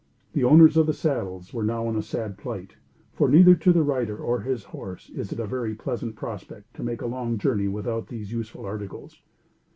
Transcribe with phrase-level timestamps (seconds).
[0.33, 2.73] The owners of the saddles were now in a sad plight;
[3.13, 6.83] for, neither to the rider or his horse is it a very pleasant prospect to
[6.83, 9.21] make a long journey without these useful articles.